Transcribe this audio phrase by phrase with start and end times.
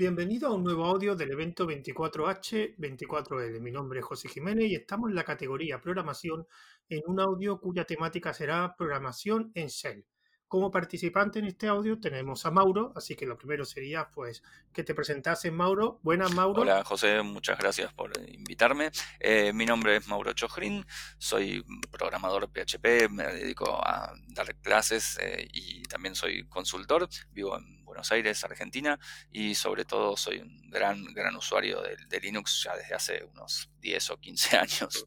[0.00, 3.60] Bienvenido a un nuevo audio del evento 24H24L.
[3.60, 6.46] Mi nombre es José Jiménez y estamos en la categoría Programación
[6.88, 10.06] en un audio cuya temática será Programación en Shell.
[10.50, 14.42] Como participante en este audio tenemos a Mauro, así que lo primero sería pues
[14.72, 16.00] que te presentases Mauro.
[16.02, 16.62] Buenas Mauro.
[16.62, 18.90] Hola José, muchas gracias por invitarme.
[19.20, 20.84] Eh, mi nombre es Mauro Chojrin,
[21.18, 27.08] soy programador PHP, me dedico a dar clases eh, y también soy consultor.
[27.30, 28.98] Vivo en Buenos Aires, Argentina,
[29.30, 34.10] y sobre todo soy un gran, gran usuario de, Linux ya desde hace unos 10
[34.10, 35.06] o 15 años.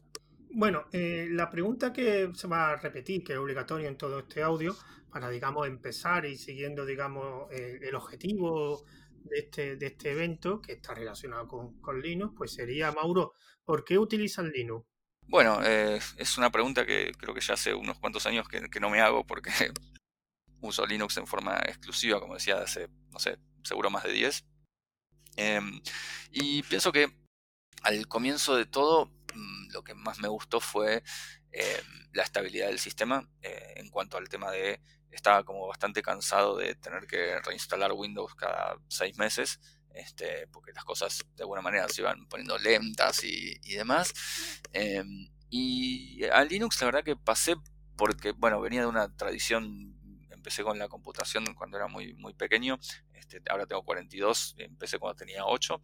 [0.56, 4.40] Bueno, eh, la pregunta que se va a repetir, que es obligatoria en todo este
[4.40, 4.74] audio,
[5.14, 8.84] para, digamos, empezar y siguiendo, digamos, el objetivo
[9.22, 13.32] de este, de este evento, que está relacionado con, Linux, pues sería, Mauro,
[13.64, 14.84] ¿por qué utilizan Linux?
[15.28, 18.90] Bueno, eh, es una pregunta que creo que ya hace unos cuantos años que, no
[18.90, 19.50] me hago porque
[20.60, 24.44] uso Linux en forma exclusiva, como decía, hace, no sé, seguro más de 10.
[25.36, 25.80] Em,
[26.32, 27.08] y pienso que
[27.82, 31.04] al comienzo de todo, mm, lo que más me gustó fue
[31.52, 34.80] em, la estabilidad del sistema eh, en cuanto al tema de
[35.14, 40.84] estaba como bastante cansado de tener que reinstalar Windows cada seis meses, este, porque las
[40.84, 44.12] cosas de alguna manera se iban poniendo lentas y, demás.
[44.72, 47.56] Em, y a Linux la verdad que pasé
[47.96, 49.96] porque, bueno, venía de una tradición,
[50.30, 52.78] empecé con la computación cuando era muy, muy pequeño,
[53.12, 55.80] este, ahora tengo 42, empecé cuando tenía 8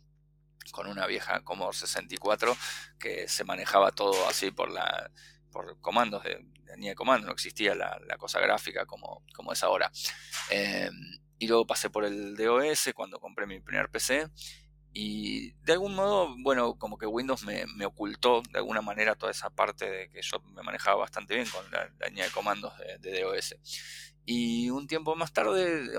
[0.73, 2.57] con una vieja Commodore 64
[2.99, 5.11] que se manejaba todo así por la
[5.51, 9.91] por comandos de, línea de comando, no existía la, cosa gráfica como, como es ahora.
[10.51, 10.93] Em,
[11.39, 14.29] y luego pasé por el DOS cuando compré mi primer PC.
[14.93, 19.49] Y de algún modo, bueno, como que Windows me, ocultó de alguna manera toda esa
[19.49, 23.55] parte de que yo me manejaba bastante bien con la, línea de comandos de, DOS.
[24.33, 25.91] Y un tiempo más tarde,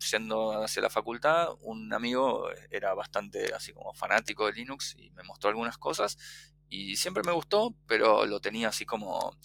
[0.00, 5.22] siendo hacia la facultad, un amigo era bastante así como fanático de Linux y me
[5.22, 6.18] mostró algunas cosas
[6.68, 9.38] y siempre me gustó, pero lo tenía así como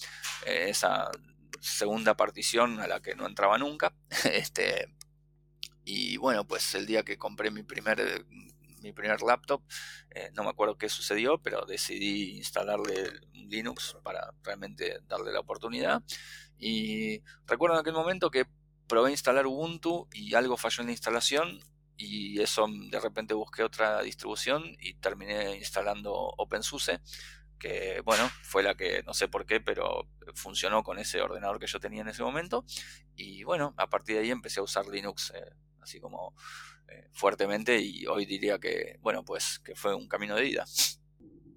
[0.47, 1.11] eh, esa
[1.59, 3.93] segunda partición a la que no entraba nunca.
[4.33, 4.91] este,
[5.85, 8.25] y bueno, pues el día que compré mi primer,
[8.81, 9.61] mi primer laptop,
[10.09, 16.01] eh, no me acuerdo qué sucedió, pero decidí instalarle Linux para realmente darle la oportunidad.
[16.61, 18.45] Y recuerdo en aquel momento que
[18.87, 21.59] probé instalar Ubuntu y algo falló en la instalación
[21.97, 27.01] y eso mm, de repente busqué otra distribución y terminé instalando OpenSUSE,
[27.59, 31.65] que bueno, fue la que no sé por qué, pero funcionó con ese ordenador que
[31.65, 32.63] yo tenía en ese momento.
[33.15, 35.51] Y bueno, a partir de ahí empecé a usar Linux eh,
[35.81, 36.35] así como
[36.87, 40.65] eh, fuertemente y hoy diría que, bueno, pues que fue un camino de vida.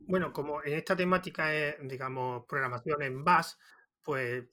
[0.06, 3.52] Bueno, como en esta temática es, digamos, programación en Bash,
[4.02, 4.44] pues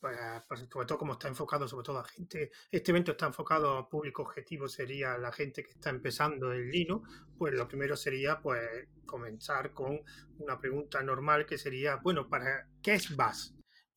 [0.00, 3.88] para, sobre todo como está enfocado sobre todo a gente, este evento está enfocado a
[3.88, 8.88] público objetivo, sería la gente que está empezando en Linux, pues lo primero sería pues
[9.04, 10.00] comenzar con
[10.38, 13.50] una pregunta normal que sería, bueno, ¿para qué es Bash?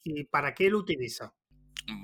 [0.03, 1.33] ¿Y para qué lo utiliza?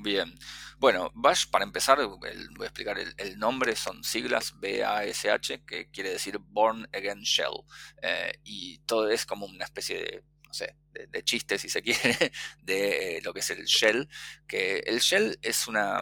[0.01, 0.33] Bien,
[0.79, 6.39] bueno, Bash para empezar, voy a explicar el, nombre, son siglas B-A-S-H, que quiere decir
[6.39, 7.63] Born Again Shell,
[8.01, 10.23] eh, y todo es como una especie de
[10.59, 14.07] de, chiste si se quiere, de lo que es el shell,
[14.47, 16.01] que el shell es una,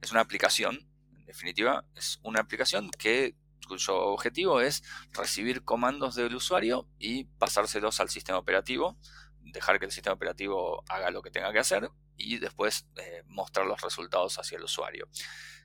[0.00, 3.34] es una aplicación, en definitiva, es una aplicación que
[3.66, 8.98] cuyo objetivo es recibir comandos del usuario y pasárselos al sistema operativo,
[9.40, 13.66] dejar que el sistema operativo haga lo que tenga que hacer y después eh, mostrar
[13.66, 15.08] los resultados hacia el usuario.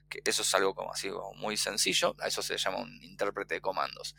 [0.08, 3.60] Que eso es algo como así muy sencillo, a eso se llama un intérprete de
[3.60, 4.14] comandos.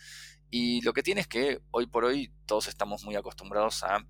[0.50, 4.04] Y lo que tiene es que hoy por hoy todos estamos muy acostumbrados a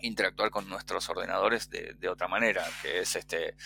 [0.00, 3.56] interactuar con nuestros ordenadores de, otra manera, que es este,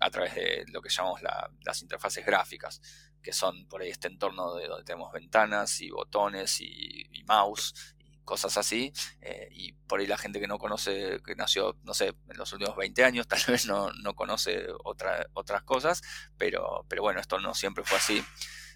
[0.00, 1.20] a través de lo que llamamos
[1.64, 2.80] las interfaces gráficas,
[3.22, 8.16] que son por ahí este entorno de donde tenemos ventanas y botones y, mouse y
[8.24, 12.08] cosas así, eh, y por ahí la gente que no conoce, que nació, no sé,
[12.28, 16.02] en los últimos 20 años, tal vez no, conoce otras cosas,
[16.36, 18.24] pero, pero bueno, esto no siempre fue así.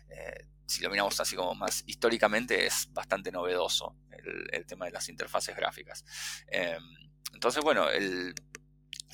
[0.08, 3.94] Eh, si lo miramos así como más históricamente, es bastante novedoso
[4.50, 6.04] el, tema de las interfaces gráficas.
[6.46, 6.82] Em,
[7.34, 7.86] entonces, bueno,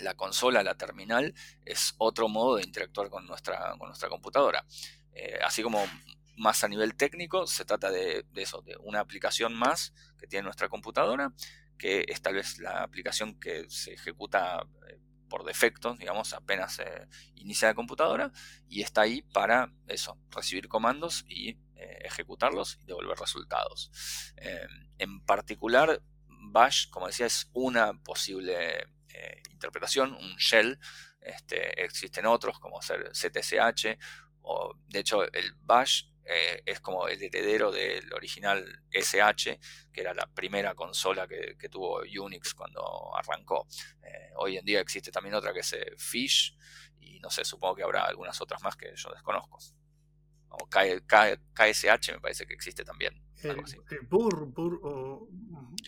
[0.00, 1.34] la consola, la terminal,
[1.64, 4.64] es otro modo de interactuar con nuestra, con nuestra computadora.
[5.12, 5.84] Eh, así como
[6.36, 10.68] más a nivel técnico, se trata de, eso, de una aplicación más que tiene nuestra
[10.68, 11.32] computadora,
[11.76, 16.80] que es tal vez la aplicación que se ejecuta eh, por defecto, digamos, apenas
[17.34, 18.32] inicia la computadora
[18.68, 23.92] y está ahí para eso, recibir comandos y eh, ejecutarlos y devolver resultados.
[24.36, 30.80] Em, en particular, Bash, como decía, es una posible eh, interpretación, un shell.
[31.20, 33.96] Este, existen otros como ser CTCH,
[34.42, 39.58] o de hecho el Bash eh, es como el heredero del original SH,
[39.90, 43.66] que era la primera consola que, tuvo Unix cuando arrancó.
[44.02, 46.54] Eh, hoy en día existe también otra que es Fish,
[47.00, 49.58] y no sé, supongo que habrá algunas otras más que yo desconozco.
[50.50, 53.22] O KSH me parece que existe también.
[53.42, 53.56] El,
[54.08, 55.28] Bur, Bur, o.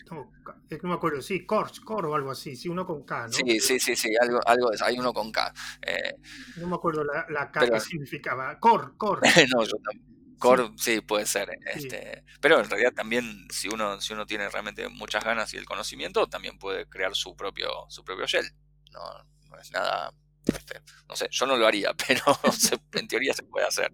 [0.09, 0.31] No,
[0.69, 3.33] no, me acuerdo, sí, Core, Core o algo así, sí, uno con K, ¿no?
[3.33, 5.53] Sí, sí, sí, sí, algo, algo hay uno con K.
[5.81, 6.15] Eh,
[6.57, 8.57] no me acuerdo la, la K que significaba.
[8.59, 9.21] Core, Core.
[9.53, 10.10] no, yo también.
[10.41, 11.49] Core, sí, puede ser.
[11.67, 15.65] Este, Pero en realidad también, si uno, si uno tiene realmente muchas ganas y el
[15.65, 18.45] conocimiento, también puede crear su propio, su propio shell.
[18.91, 19.01] No,
[19.49, 20.11] no es nada.
[20.45, 22.23] Este, no sé, yo no lo haría, pero
[22.93, 23.93] en teoría se puede hacer.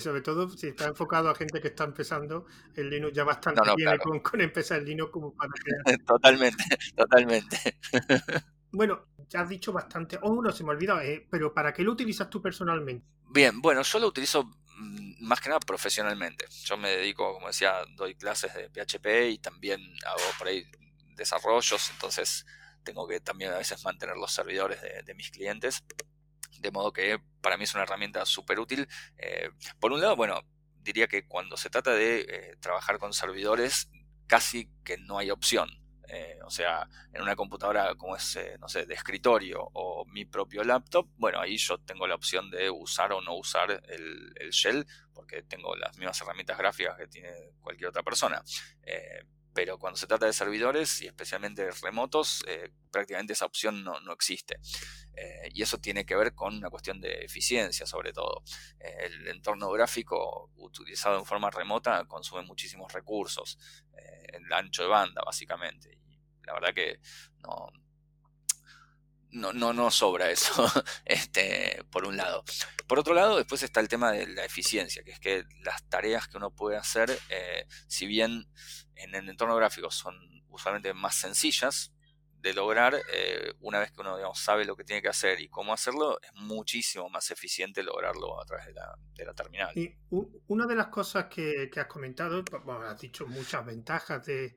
[0.00, 2.44] sobre todo si está enfocado a gente que está empezando,
[2.76, 5.50] el Linux ya bastante no, con, con, empezar el Linux como para
[6.06, 6.64] Totalmente,
[6.94, 7.78] totalmente.
[8.74, 10.18] Bueno, ya has dicho bastante.
[10.22, 13.06] Oh, no, se me olvidó, eh, pero ¿para qué lo utilizas tú personalmente?
[13.28, 16.46] Bien, bueno, yo lo utilizo más que nada profesionalmente.
[16.64, 20.66] Yo me dedico, como decía, doy clases de PHP y también hago por ahí
[21.16, 22.46] desarrollos, entonces
[22.82, 25.84] tengo que también a veces mantener los servidores de mis clientes
[26.62, 28.88] de modo que para mí es una herramienta súper útil.
[29.18, 30.42] Eh, por un lado, bueno,
[30.80, 33.90] diría que cuando se trata de eh, trabajar con servidores,
[34.26, 35.68] casi que no hay opción.
[36.12, 40.62] Eh, o sea, en una computadora como es, no sé, de escritorio o mi propio
[40.62, 44.86] laptop, bueno, ahí yo tengo la opción de usar o no usar el, el shell,
[45.14, 47.32] porque tengo las mismas herramientas gráficas que tiene
[47.62, 48.42] cualquier otra persona
[49.54, 54.58] pero cuando se trata de servidores y especialmente remotos, eh, prácticamente esa opción no, existe.
[55.14, 58.42] Eh, y eso tiene que ver con una cuestión de eficiencia sobre todo.
[58.80, 63.58] Eh, el entorno gráfico utilizado en forma remota consume muchísimos recursos,
[64.32, 66.01] el ancho de banda básicamente.
[66.46, 67.00] La verdad que
[67.42, 67.68] no,
[69.52, 70.64] no, no, sobra eso,
[71.04, 72.44] este, por un lado.
[72.86, 76.28] Por otro lado, después está el tema de la eficiencia, que es que las tareas
[76.28, 77.10] que uno puede hacer,
[77.86, 78.46] si bien
[78.94, 80.14] en el entorno gráfico son
[80.48, 81.92] usualmente más sencillas
[82.42, 85.72] de lograr, eh, una vez que uno sabe lo que tiene que hacer y cómo
[85.72, 89.70] hacerlo, es muchísimo más eficiente lograrlo a través de la, de la terminal.
[89.78, 89.94] Y
[90.48, 92.42] una de las cosas que, has comentado,
[92.84, 94.56] has dicho muchas ventajas de,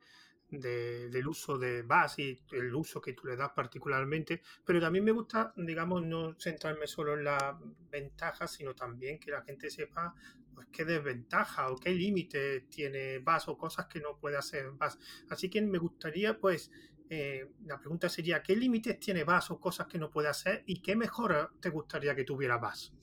[0.49, 5.11] del uso de BAS y el uso que tú le das particularmente, pero también me
[5.11, 7.55] gusta, digamos, no centrarme solo en las
[7.89, 10.13] ventajas, sino también que la gente sepa
[10.53, 14.99] pues, qué desventaja o qué límite tiene VAS o cosas que no puede hacer VAS.
[15.29, 16.71] Así que me gustaría, pues,
[17.09, 20.81] eh, la pregunta sería, ¿qué límites tiene VAS o cosas que no puede hacer y
[20.81, 22.93] qué mejora te gustaría que tuviera VAS?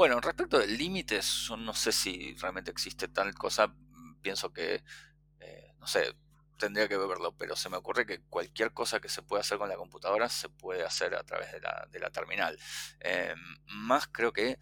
[0.00, 3.74] Bueno, respecto de límites, yo no sé si realmente existe tal cosa.
[4.22, 4.82] Pienso que,
[5.40, 6.16] eh, no sé,
[6.56, 9.68] tendría que verlo, pero se me ocurre que cualquier cosa que se pueda hacer con
[9.68, 12.58] la computadora se puede hacer a través de la, de la terminal.
[13.00, 13.34] Eh,
[13.66, 14.58] más creo que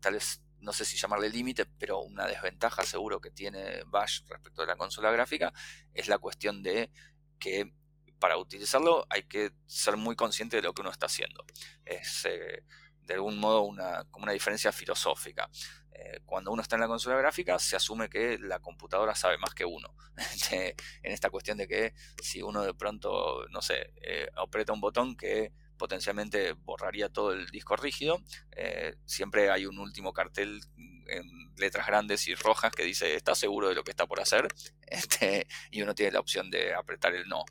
[0.00, 4.62] tal vez, no sé si llamarle límite, pero una desventaja seguro que tiene Bash respecto
[4.62, 5.52] de la consola gráfica
[5.94, 6.90] es la cuestión de
[7.38, 7.72] que
[8.18, 11.44] para utilizarlo hay que ser muy consciente de lo que uno está haciendo.
[11.84, 12.64] Es eh,
[13.08, 15.50] de algún modo una, como una diferencia filosófica.
[15.90, 19.54] Eh, cuando uno está en la consola gráfica se asume que la computadora sabe más
[19.54, 19.94] que uno.
[20.52, 20.74] en
[21.12, 25.52] esta cuestión de que si uno de pronto, no sé, eh, aprieta un botón que
[25.78, 28.20] potencialmente borraría todo el disco rígido,
[28.52, 30.60] eh, siempre hay un último cartel
[31.06, 34.48] en letras grandes y rojas que dice ¿estás seguro de lo que está por hacer?
[34.90, 37.44] Este, y uno tiene la opción de apretar el no.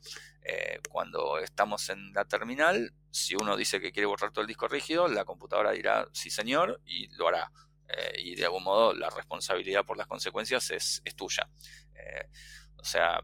[0.90, 5.06] cuando estamos en la terminal, si uno dice que quiere borrar todo el disco rígido,
[5.06, 7.52] la computadora dirá sí señor y lo hará.
[7.88, 11.48] Eh, y de algún modo la responsabilidad por las consecuencias es, tuya.
[11.94, 12.28] Eh,
[12.76, 13.20] o sea,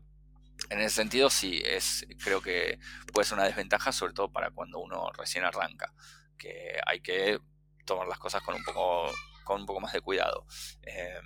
[0.70, 2.78] en ese sentido sí, es, creo que
[3.12, 5.92] puede ser una desventaja, sobre todo para cuando uno recién arranca,
[6.38, 7.38] que hay que
[7.84, 9.12] tomar las cosas con un poco,
[9.44, 10.46] con un poco más de cuidado.
[10.82, 11.20] Eh,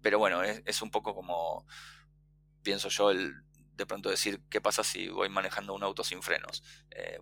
[0.00, 1.66] pero bueno, es, un poco como,
[2.62, 3.34] pienso yo, el
[3.74, 6.62] de pronto decir, ¿qué pasa si voy manejando un auto sin frenos?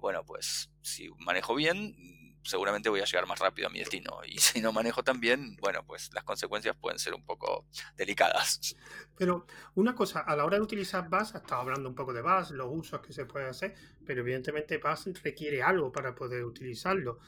[0.00, 1.94] bueno, pues si manejo bien,
[2.42, 4.20] seguramente voy a llegar más rápido a mi destino.
[4.26, 7.66] Y si no manejo tan bien, bueno, pues las consecuencias pueden ser un poco
[7.96, 8.76] delicadas.
[9.16, 12.50] Pero una cosa, a la hora de utilizar BAS, estado hablando un poco de BAS,
[12.52, 13.74] los usos que se puede hacer,
[14.06, 17.20] pero evidentemente BAS requiere algo para poder utilizarlo.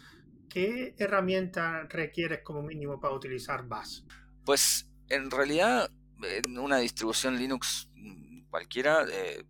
[0.49, 4.05] ¿Qué herramienta requieres como mínimo para utilizar BAS?
[4.45, 5.91] Pues en realidad,
[6.23, 9.45] en una distribución Linux mm, cualquiera, eh,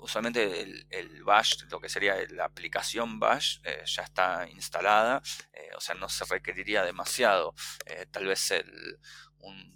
[0.00, 5.80] usualmente el, bash, lo que sería la aplicación bash, eh, ya está instalada, eh, o
[5.80, 7.54] sea, no se requeriría demasiado.
[7.86, 8.98] Eh, tal vez el,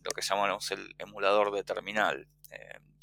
[0.03, 2.29] lo que llamamos el emulador de terminal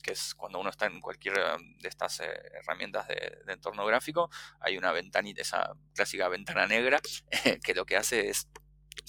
[0.01, 4.29] que es cuando uno está en cualquiera de estas herramientas de, entorno gráfico,
[4.61, 7.01] hay una ventanita, esa clásica ventana negra,
[7.63, 8.47] que lo que hace es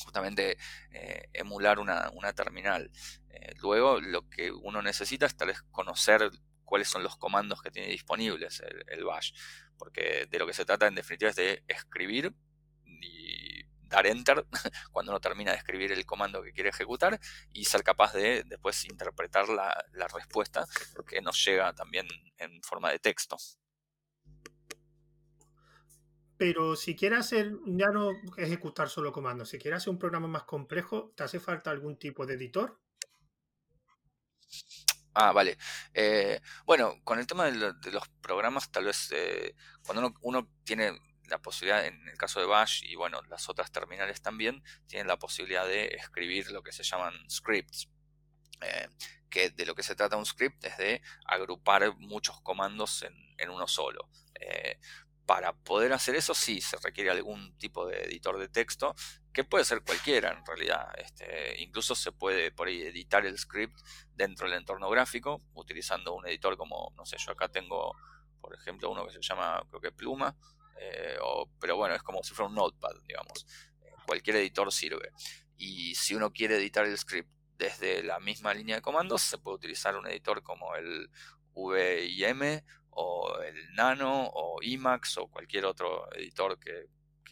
[0.03, 0.57] justamente
[1.33, 2.91] emular una, terminal.
[3.61, 6.29] luego lo que uno necesita es tal vez conocer
[6.71, 9.33] cuáles son los comandos que tiene disponibles el, bash,
[9.77, 12.33] porque de lo que se trata en definitiva es de escribir
[13.89, 14.47] dar enter
[14.93, 17.19] cuando uno termina de escribir el comando que quiere ejecutar
[17.53, 19.75] y ser capaz de después interpretar la,
[20.15, 20.65] respuesta
[21.09, 22.07] que nos llega también
[22.39, 23.37] en forma de texto.
[26.37, 30.45] Pero si quieres hacer, ya no ejecutar solo comandos, si quieres hacer un programa más
[30.45, 32.79] complejo, ¿te hace falta algún tipo de editor?
[35.15, 35.59] Ah, vale.
[35.95, 40.93] Eh, bueno, con el tema de, los programas, tal vez eh, cuando uno, uno, tiene
[41.29, 45.19] la posibilidad, en el caso de Bash y bueno, las otras terminales también, tienen la
[45.19, 47.89] posibilidad de escribir lo que se llaman scripts.
[48.61, 48.89] Eh,
[49.31, 53.67] que de lo que se trata un script es de agrupar muchos comandos en, uno
[53.67, 54.09] solo.
[55.31, 58.97] Para poder hacer eso sí se requiere algún tipo de editor de texto,
[59.33, 60.89] que puede ser cualquiera en realidad.
[60.99, 63.79] Este, incluso se puede por ahí editar el script
[64.13, 67.95] dentro del entorno gráfico, utilizando un editor como, no sé, yo acá tengo,
[68.41, 70.37] por ejemplo, uno que se llama, creo que Pluma,
[70.81, 71.17] eh,
[71.61, 73.47] pero bueno, es como si fuera un notepad, digamos.
[73.83, 75.13] Eh, cualquier editor sirve.
[75.57, 79.59] Y si uno quiere editar el script desde la misma línea de comandos, se puede
[79.59, 81.09] utilizar un editor como el
[81.55, 86.89] VIM o el Nano o Emacs o cualquier otro editor que,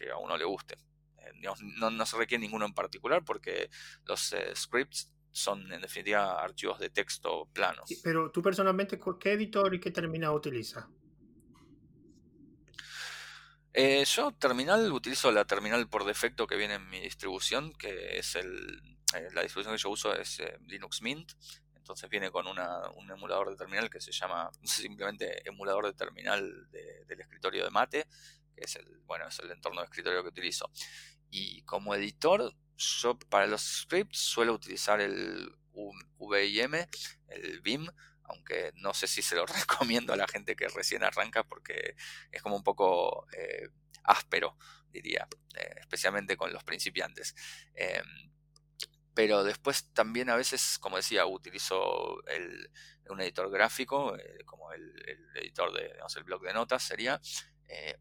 [0.09, 0.75] a uno le guste.
[1.17, 3.69] Eh, no, se requiere ninguno en particular porque
[4.05, 7.89] los scripts son en definitiva archivos de texto planos.
[8.03, 10.85] Pero tú personalmente, ¿qué editor y qué terminal utilizas?
[13.73, 18.35] Eh, yo terminal utilizo la terminal por defecto que viene en mi distribución, que es
[18.35, 18.81] el,
[19.15, 21.33] eh, la distribución que yo uso es eh, Linux Mint.
[21.89, 27.19] Entonces viene con un emulador de terminal que se llama simplemente emulador de terminal del
[27.19, 28.05] escritorio de Mate,
[28.55, 30.69] que es el, bueno, es el entorno de escritorio que utilizo.
[31.31, 35.51] Y como editor, yo para los scripts suelo utilizar el
[36.19, 36.75] VIM,
[37.27, 37.87] el Vim,
[38.25, 41.95] aunque no sé si se lo recomiendo a la gente que recién arranca porque
[42.31, 43.67] es como un poco eh,
[44.03, 44.55] áspero,
[44.91, 47.33] diría, eh, especialmente con los principiantes.
[47.73, 48.29] Em,
[49.19, 52.21] pero después también a veces, como decía, utilizo
[53.09, 54.81] un editor gráfico, eh, como el,
[55.35, 57.19] editor de, el blog de notas sería,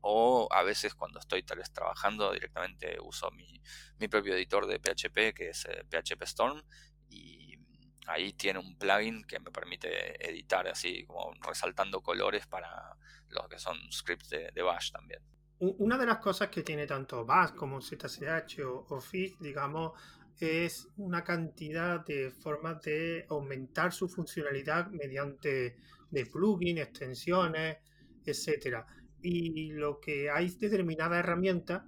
[0.00, 3.60] o a veces cuando estoy tal vez trabajando directamente uso mi,
[3.98, 6.62] mi propio editor de PHP, que es PHP Storm,
[7.08, 7.58] y
[8.06, 12.96] ahí tiene un plugin que me permite editar así como resaltando colores para
[13.30, 15.20] los que son scripts de, Bash también.
[15.58, 19.02] Una de las cosas que tiene tanto Bash como ZSH o, o
[19.40, 20.00] digamos,
[20.40, 25.76] es una cantidad de formas de aumentar su funcionalidad mediante
[26.11, 27.78] de plugins, extensiones,
[28.25, 28.87] etcétera.
[29.23, 31.83] Y lo que hay determinadas herramientas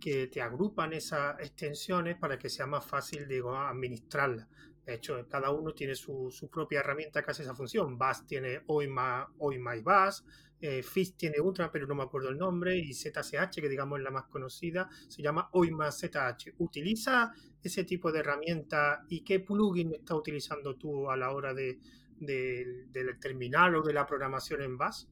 [0.00, 4.48] que te agrupan esas extensiones para que sea más fácil de administrarlas.
[4.84, 7.96] De hecho, cada uno tiene su, propia herramienta que hace esa función.
[7.96, 10.24] Bass tiene OIMA, OIMA y Bass.
[10.60, 10.84] Eh,
[11.16, 12.76] tiene otra, pero no me acuerdo el nombre.
[12.76, 16.54] Y ZSH, que digamos es la más conocida, se llama OIMA ZH.
[16.58, 21.78] ¿Utiliza ese tipo de herramienta y qué plugin estás utilizando tú a la hora de,
[22.18, 25.08] del terminal o de la programación en Bass?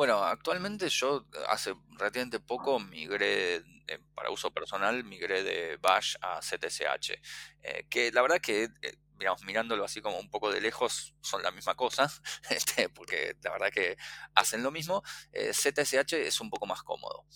[0.00, 6.40] Bueno, actualmente yo hace relativamente poco migré eh, para uso personal, migré de Bash a
[6.40, 7.20] ZSH,
[7.60, 11.42] eh, que la verdad que, eh, digamos, mirándolo así como un poco de lejos, son
[11.42, 12.10] la misma cosa,
[12.48, 13.98] este, porque la verdad que
[14.34, 15.02] hacen lo mismo.
[15.34, 17.26] ZSH es un poco más cómodo,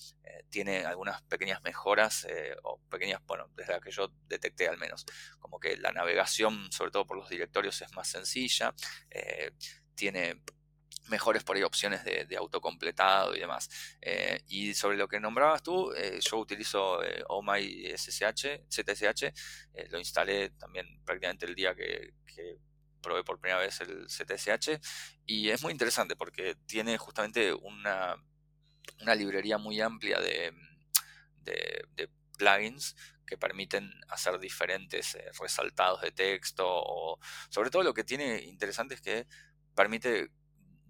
[0.49, 2.27] tiene algunas pequeñas mejoras,
[2.63, 5.05] o pequeñas, bueno, desde la que yo detecté al menos,
[5.39, 8.75] como que la navegación, sobre todo por los directorios, es más sencilla,
[9.95, 10.41] tiene
[11.09, 13.69] mejores por ahí opciones de, autocompletado y demás.
[14.01, 19.33] Eh, y sobre lo que nombrabas tú, eh, yo utilizo eh, OMI SSH, ZSH,
[19.91, 22.13] lo instalé también prácticamente el día que,
[23.01, 24.81] probé por primera vez el ZSH
[25.27, 28.17] y es muy interesante porque tiene justamente una,
[29.03, 30.55] una librería muy amplia de,
[31.43, 32.09] de,
[32.39, 32.97] plugins
[33.27, 37.19] que permiten hacer diferentes resaltados de texto o
[37.51, 39.27] sobre todo lo que tiene interesante es que
[39.75, 40.31] permite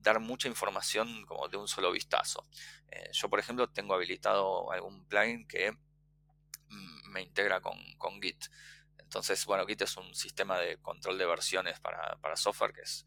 [0.05, 2.47] dar mucha información como de un solo vistazo.
[2.89, 7.77] Eh, yo, por ejemplo, tengo habilitado algún plugin que mm, me integra con,
[8.21, 8.45] Git.
[8.99, 13.05] Entonces, bueno, Git es un sistema de control de versiones para, software que es,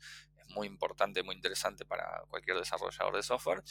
[0.50, 3.64] muy importante, muy interesante para cualquier desarrollador de software.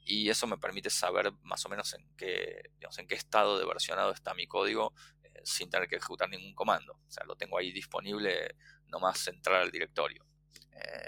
[0.00, 4.12] Y eso me permite saber más o menos en qué, en qué estado de versionado
[4.12, 6.94] está mi código eh, sin tener que ejecutar ningún comando.
[6.94, 8.56] O sea, lo tengo ahí disponible
[8.88, 10.26] nomás entrar al directorio.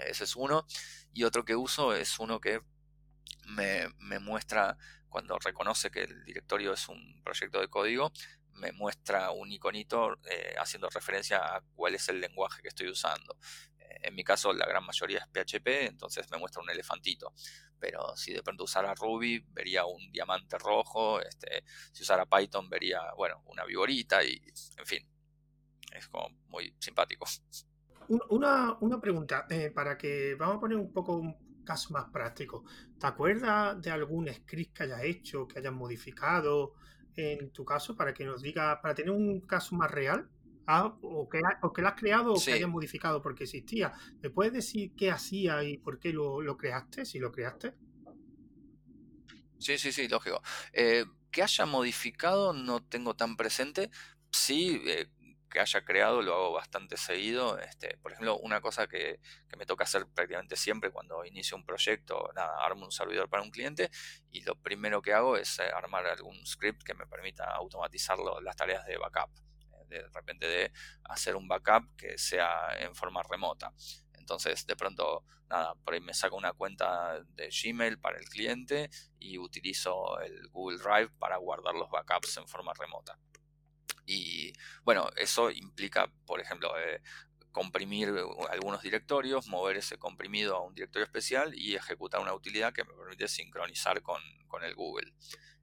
[0.07, 0.65] Ese es uno.
[1.13, 2.61] Y otro que uso es uno que
[3.47, 4.77] me, me muestra
[5.09, 8.11] cuando reconoce que el directorio es un proyecto de código,
[8.57, 13.37] me muestra un iconito eh, haciendo referencia a cuál es el lenguaje que estoy usando.
[13.79, 17.33] Eh, en mi caso, la gran mayoría es PHP, entonces me muestra un elefantito.
[17.79, 21.21] Pero si de pronto usara Ruby, vería un diamante rojo.
[21.21, 24.41] Este, si usara Python, vería, bueno, una viborita y,
[24.77, 25.07] en fin,
[25.93, 27.25] es como muy simpático.
[28.09, 32.63] Una, una pregunta, eh, para que vamos a poner un poco un caso más práctico.
[32.97, 36.73] ¿Te acuerdas de algún script que hayas hecho, que hayas modificado?
[37.17, 40.29] en tu caso para que nos diga, para tener un caso más real,
[40.67, 43.91] ah, o, que, o que lo has creado o que hayas modificado porque existía.
[44.21, 47.73] ¿Me puedes decir qué hacía y por qué lo, creaste, si lo creaste?
[49.57, 50.41] Sí, sí, sí, lógico.
[50.71, 53.89] Eh, que haya modificado no tengo tan presente.
[54.31, 55.07] Sí, eh,
[55.49, 57.57] que haya creado lo hago bastante seguido.
[57.59, 59.19] Este, por ejemplo, una cosa que,
[59.57, 63.49] me toca hacer prácticamente siempre cuando inicio un proyecto, nada, armo un servidor para un
[63.49, 63.89] cliente
[64.29, 68.55] y lo primero que hago es eh, armar algún script que me permita automatizar las
[68.55, 69.31] tareas de backup.
[69.71, 70.71] Eh, de repente de
[71.05, 73.73] hacer un backup que sea en forma remota.
[74.13, 78.89] Entonces, de pronto, nada, por ahí me saco una cuenta de Gmail para el cliente
[79.19, 83.17] y utilizo el Google Drive para guardar los backups en forma remota.
[84.07, 87.01] Y bueno, eso implica, por ejemplo, eh,
[87.51, 88.13] comprimir
[88.49, 92.93] algunos directorios, mover ese comprimido a un directorio especial y ejecutar una utilidad que me
[92.93, 94.21] permite sincronizar con,
[94.63, 95.13] el Google.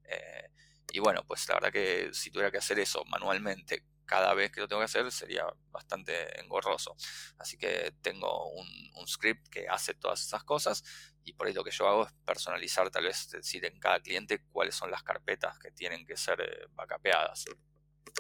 [0.04, 0.50] Eh,
[0.92, 4.60] y bueno, pues la verdad que si tuviera que hacer eso manualmente cada vez que
[4.60, 6.94] lo tengo que hacer sería bastante engorroso.
[7.38, 8.66] Así que tengo un,
[9.06, 10.82] script que hace todas esas cosas
[11.24, 14.42] y por ahí lo que yo hago es personalizar tal vez decir en cada cliente
[14.50, 16.66] cuáles son las carpetas que tienen que ser eh.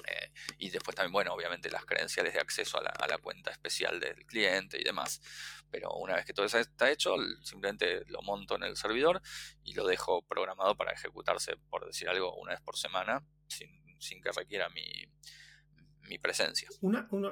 [0.06, 4.26] Eh, y después también, bueno, obviamente las credenciales de acceso a la, cuenta especial del
[4.26, 5.20] cliente y demás.
[5.70, 9.22] Pero una vez que todo eso está hecho, simplemente lo monto en el servidor
[9.62, 14.32] y lo dejo programado para ejecutarse, por decir algo, una vez por semana, sin, que
[14.32, 14.84] requiera mi,
[16.02, 16.68] mi presencia.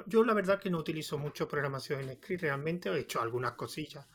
[0.07, 4.07] Yo la verdad que no utilizo mucho programación en script, realmente he hecho algunas cosillas,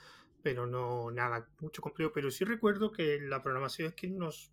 [0.42, 2.12] pero no nada mucho complejo.
[2.12, 4.52] Pero sí recuerdo que la programación script nos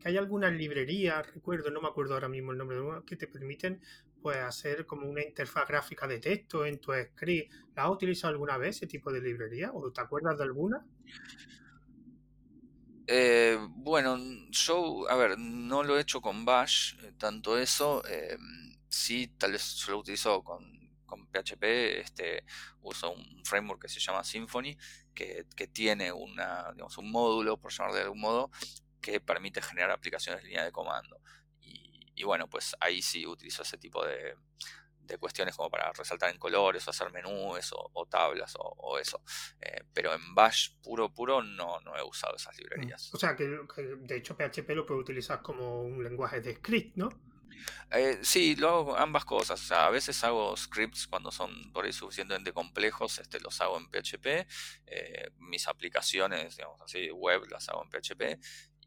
[0.00, 3.16] que hay algunas librerías, recuerdo, no me acuerdo ahora mismo el nombre de una, que
[3.16, 3.80] te permiten
[4.22, 7.52] pues hacer como una interfaz gráfica de texto en tu script.
[7.74, 10.84] ¿La has utilizado alguna vez ese tipo de librería o te acuerdas de alguna?
[13.06, 14.18] Eh, bueno,
[14.50, 18.38] yo, a ver, no lo he hecho con Bash, eh, tanto eso, eh,
[18.88, 20.64] sí, tal vez lo utilizo con,
[21.06, 22.44] con, PHP, este,
[22.82, 24.76] uso un framework que se llama Symfony,
[25.12, 28.50] que, que tiene una, digamos, un módulo, por llamarlo de algún modo,
[29.00, 31.20] que permite generar aplicaciones de línea de comando.
[31.62, 34.36] Y, bueno, pues ahí sí utilizo ese tipo de,
[35.18, 39.22] cuestiones como para resaltar en colores o hacer menús o, tablas o, eso.
[39.60, 42.60] Eh, pero en Bash puro, puro no, no he usado esas mm.
[42.60, 43.12] librerías.
[43.14, 47.08] O sea que, de hecho PHP lo puedo utilizar como un lenguaje de script, ¿no?
[47.90, 49.60] Eh, sí, lo hago ambas cosas.
[49.60, 53.78] O sea, a veces hago scripts cuando son por ahí suficientemente complejos, este, los hago
[53.78, 54.46] en PHP.
[54.86, 58.38] Eh, mis aplicaciones, digamos así, web las hago en PHP.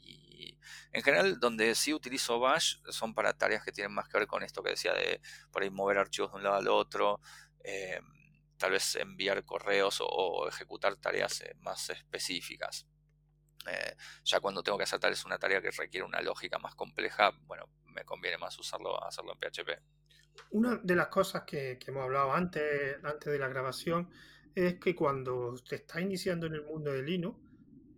[0.04, 0.58] Y
[0.92, 4.44] en general, donde sí utilizo Bash son para tareas que tienen más que ver con
[4.44, 7.20] esto que decía de por ahí mover archivos de un lado al otro,
[7.64, 8.00] eh,
[8.58, 12.88] tal vez enviar correos o, ejecutar tareas eh, más específicas.
[13.68, 16.76] Eh, ya cuando tengo que hacer tal vez una tarea que requiere una lógica más
[16.76, 19.82] compleja, bueno, me conviene más usarlo, hacerlo en PHP.
[20.52, 24.10] Una de las cosas que, que hemos hablado antes, antes de la grabación
[24.56, 27.40] es que cuando te estás iniciando en el mundo de Linux,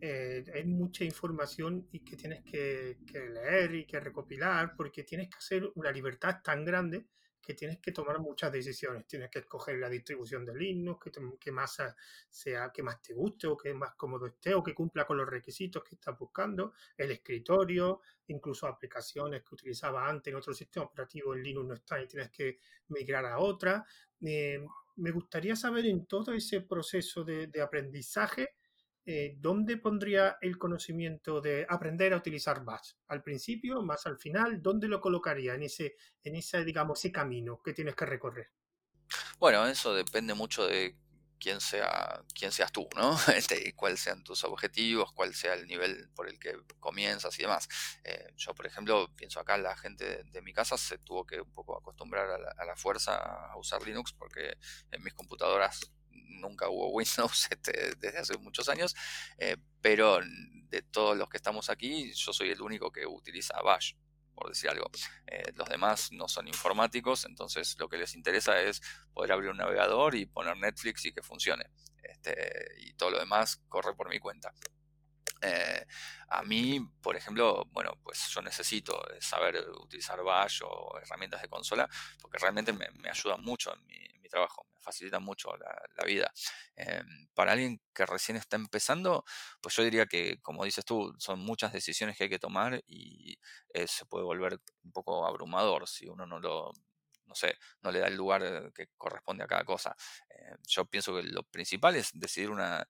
[0.02, 5.38] eh, hay mucha información y que tienes que, leer y que recopilar porque tienes que
[5.38, 7.08] hacer una libertad tan grande
[7.42, 9.06] que tienes que tomar muchas decisiones.
[9.06, 11.78] Tienes que escoger la distribución de Linux que, más
[12.30, 15.30] sea, que más te guste o que más cómodo esté o que cumpla con los
[15.30, 21.36] requisitos que estás buscando, el escritorio, incluso aplicaciones que utilizaba antes en otro sistema operativo
[21.36, 23.86] en Linux no están y tienes que migrar a otra.
[24.22, 28.56] Eh, me gustaría saber en todo ese proceso de aprendizaje
[29.06, 32.94] eh, ¿dónde pondría el conocimiento de aprender a utilizar Bash?
[33.08, 34.62] ¿Al principio, más al final?
[34.62, 38.52] ¿Dónde lo colocaría en ese, en ese, digamos, ese camino que tienes que recorrer?
[39.38, 40.98] Bueno, eso depende mucho de
[41.40, 43.16] quién sea quién seas tú, ¿no?
[43.36, 47.68] Este, cuáles sean tus objetivos, cuál sea el nivel por el que comienzas y demás.
[48.04, 51.54] Eh, yo, por ejemplo, pienso acá, la gente de, mi casa se tuvo que un
[51.54, 54.58] poco acostumbrar a la, fuerza a usar Linux porque
[54.92, 55.92] en mis computadoras
[56.40, 58.96] nunca hubo Windows este, desde hace muchos años,
[59.38, 60.20] eh, pero
[60.70, 63.94] de todos los que estamos aquí, yo soy el único que utiliza Bash.
[64.34, 64.90] por decir algo.
[65.28, 68.82] Eh, los demás no son informáticos, entonces lo que les interesa es
[69.14, 71.70] poder abrir un navegador y poner Netflix y que funcione.
[72.04, 72.36] Este,
[72.80, 74.54] y todo lo demás corre por mi cuenta.
[75.42, 75.86] Eh,
[76.30, 81.88] a mí, por ejemplo, bueno, pues yo necesito saber utilizar Bash o herramientas de consola
[82.22, 86.32] porque realmente me, me ayudan mucho en mi, trabajo, me facilita mucho la, vida.
[86.76, 89.24] Eh, para alguien que recién está empezando,
[89.62, 93.38] pues yo diría que, como dices tú, son muchas decisiones que hay que tomar y
[93.70, 96.74] eh, se puede volver un poco abrumador si uno no lo,
[97.28, 99.96] no sé, no le da el lugar que corresponde a cada cosa.
[100.68, 102.86] yo pienso que lo principal es decidir una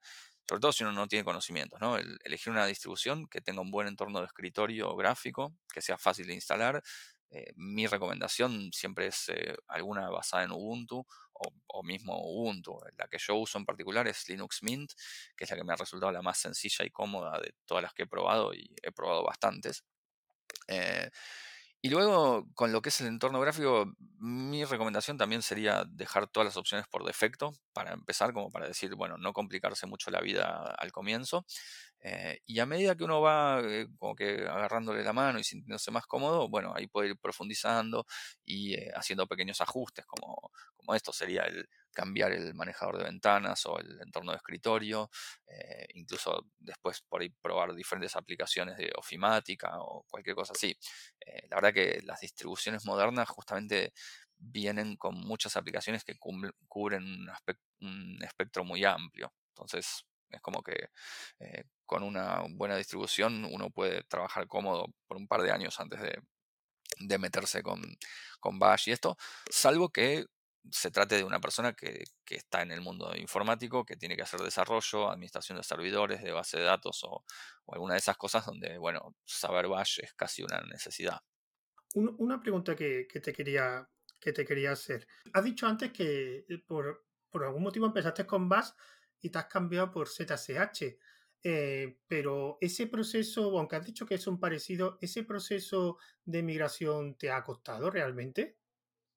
[0.47, 1.97] sobre todo si uno no tiene conocimientos, ¿no?
[1.97, 6.35] elegir una distribución que tenga un buen entorno de escritorio gráfico, que sea fácil de
[6.35, 6.83] instalar.
[7.31, 12.79] Eh, mi recomendación siempre es eh, alguna basada en Ubuntu o, mismo Ubuntu.
[12.97, 14.93] La que yo uso en particular es Linux Mint,
[15.35, 17.93] que es la que me ha resultado la más sencilla y cómoda de todas las
[17.93, 19.83] que he probado y he probado bastantes.
[20.67, 21.09] Eh,
[21.85, 23.85] y luego, con lo que es el entorno gráfico,
[24.17, 28.95] mi recomendación también sería dejar todas las opciones por defecto, para empezar, como para decir,
[28.95, 31.45] bueno, no complicarse mucho la vida al comienzo.
[31.99, 35.91] Eh, y a medida que uno va eh, como que agarrándole la mano y sintiéndose
[35.91, 38.07] más cómodo, bueno, ahí puede ir profundizando
[38.43, 43.65] y eh, haciendo pequeños ajustes, como, como esto sería el cambiar el manejador de ventanas
[43.65, 45.09] o el entorno de escritorio,
[45.93, 50.77] incluso después por ahí probar diferentes aplicaciones de ofimática o cualquier cosa así.
[51.49, 53.93] la verdad que las distribuciones modernas justamente
[54.37, 57.27] vienen con muchas aplicaciones que cubren
[57.81, 59.33] un, espectro muy amplio.
[59.49, 60.89] Entonces, es como que
[61.39, 66.01] eh, con una buena distribución uno puede trabajar cómodo por un par de años antes
[66.01, 67.81] de, meterse con,
[68.39, 69.17] con, Bash y esto,
[69.49, 70.25] salvo que
[70.71, 74.39] se trate de una persona que, está en el mundo informático, que tiene que hacer
[74.41, 77.23] desarrollo, administración de servidores, de base de datos o,
[77.67, 81.19] alguna de esas cosas donde, bueno, saber Bash es casi una necesidad.
[81.93, 85.07] Una pregunta que, te quería, que te quería hacer.
[85.33, 88.69] Has dicho antes que eh, por, por algún motivo empezaste con Bash
[89.21, 90.97] y te has cambiado por ZSH.
[91.47, 97.15] Eh, pero ese proceso, aunque has dicho que es un parecido, ¿ese proceso de migración
[97.17, 98.57] te ha costado realmente?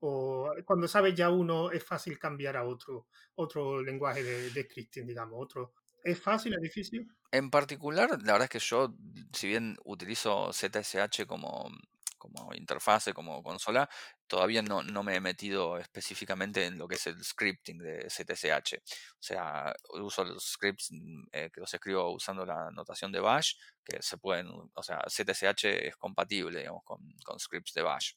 [0.01, 5.39] ¿O cuando sabes ya uno es fácil cambiar a otro, otro lenguaje de, scripting, digamos?
[5.41, 5.73] Otro,
[6.05, 7.09] ¿Es fácil, es difícil?
[7.33, 8.95] En particular, la verdad es que yo,
[9.33, 11.69] si bien utilizo ZSH como,
[12.17, 13.89] como interfase, como consola,
[14.27, 18.75] todavía no, no, me he metido específicamente en lo que es el scripting de ZSH.
[18.77, 23.55] O sea, uso los scripts mm, eh, que los escribo usando la notación de Bash,
[23.85, 28.13] que se pueden, o sea, ZSH es compatible, digamos, con scripts de Bash.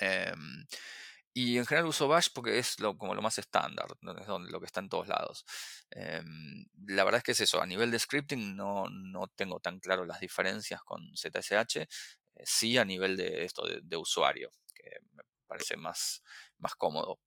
[0.00, 0.66] Em,
[1.32, 3.86] y en general uso Bash porque es lo, como lo más estándar,
[4.20, 5.44] es lo que está en todos lados.
[5.90, 9.78] Em, la verdad es que es eso, a nivel de scripting no, no tengo tan
[9.80, 11.86] claro las diferencias con ZSH, eh,
[12.44, 16.22] sí a nivel de esto de, usuario, que me parece más,
[16.58, 17.20] más cómodo.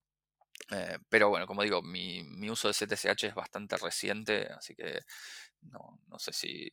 [0.72, 5.02] Eh, pero bueno, como digo, mi, mi, uso de ZSH es bastante reciente, así que
[5.72, 6.72] no, no sé si,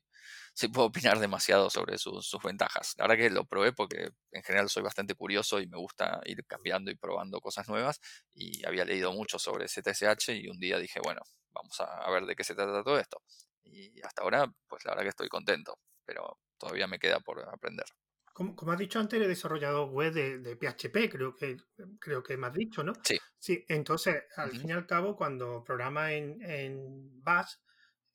[0.55, 2.95] si, puedo opinar demasiado sobre sus ventajas.
[2.99, 6.45] La verdad que lo probé porque en general soy bastante curioso y me gusta ir
[6.47, 8.01] cambiando y probando cosas nuevas
[8.33, 11.23] y había leído mucho sobre ZSH y un día dije, bueno,
[11.53, 13.23] vamos a, ver de qué se trata todo esto.
[13.63, 17.87] Y hasta ahora, pues la verdad que estoy contento, pero todavía me queda por aprender.
[18.33, 21.57] Como, como has dicho antes, eres desarrollador web de, PHP, creo que,
[21.99, 22.93] creo que me has dicho, ¿no?
[23.05, 23.19] Sí.
[23.39, 27.55] Sí, entonces, al fin y al cabo, cuando programas en, en Bash,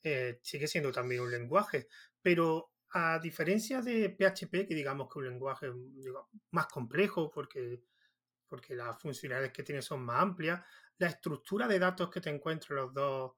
[0.07, 1.87] eh, sigue siendo también un lenguaje,
[2.21, 5.71] pero a diferencia de PHP, que digamos que es un lenguaje
[6.51, 7.81] más complejo porque,
[8.47, 10.61] porque las funcionalidades que tiene son más amplias,
[10.99, 13.31] la estructura de datos que te encuentras en los dos,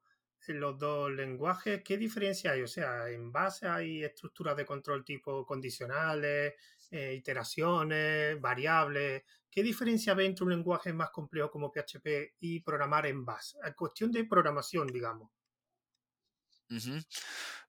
[0.48, 2.60] los dos lenguajes, ¿qué diferencia hay?
[2.60, 6.52] O sea, en base hay estructuras de control tipo condicionales,
[6.90, 9.22] eh, iteraciones, variables.
[9.50, 13.56] ¿Qué diferencia ve entre un lenguaje más complejo como PHP y programar en base?
[13.64, 15.30] En cuestión de programación, digamos.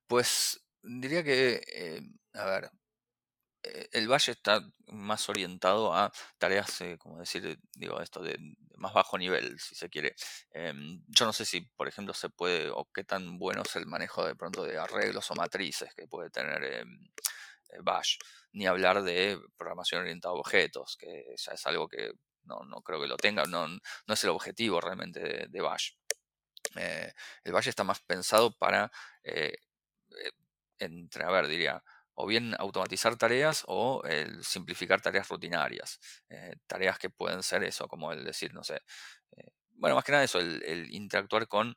[0.08, 2.02] Pues diría que, eh,
[2.34, 2.72] a ver,
[3.64, 8.38] eh, el Valle está más orientado a tareas, eh, como decir, digo, esto de,
[8.78, 10.16] más bajo nivel, si se quiere.
[10.52, 13.86] Em, yo no sé si, por ejemplo, se puede, o qué tan bueno es el
[13.88, 17.10] manejo de pronto de arreglos o matrices que puede tener em,
[17.84, 18.18] Bash,
[18.54, 22.12] ni hablar de programación orientada a objetos, que ya es algo que
[22.44, 23.80] no, no creo que lo tenga, no, no
[24.14, 25.92] es el objetivo realmente de Bash.
[26.76, 28.92] Eh, el Valle está más pensado para,
[29.24, 29.54] eh,
[30.24, 30.32] eh,
[30.80, 31.84] entre, a ver, diría,
[32.16, 34.04] o bien automatizar tareas o
[34.42, 36.00] simplificar tareas rutinarias.
[36.68, 38.82] tareas que pueden ser eso, como el decir, no sé,
[39.76, 41.76] bueno, más que nada eso, el, interactuar con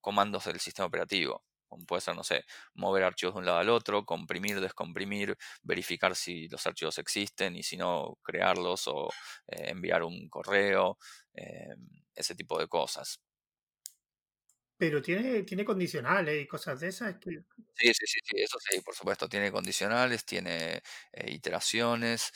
[0.00, 1.44] comandos del sistema operativo.
[1.88, 6.48] puede ser, no sé, mover archivos de un lado al otro, comprimir, descomprimir, verificar si
[6.48, 9.10] los archivos existen y si no, crearlos o
[9.48, 10.98] enviar un correo,
[12.14, 13.20] ese tipo de cosas.
[14.78, 17.16] Pero tiene, tiene condicionales y cosas de esas.
[17.16, 17.30] Que...
[17.74, 22.32] Sí, sí, sí, sí, eso sí, por supuesto, tiene condicionales, tiene eh, iteraciones,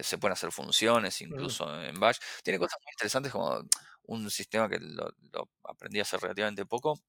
[0.00, 2.18] se pueden hacer funciones Mm, incluso en Bash.
[2.42, 3.62] Tiene cosas muy interesantes como
[4.04, 7.00] un sistema que lo, lo aprendí hace relativamente poco,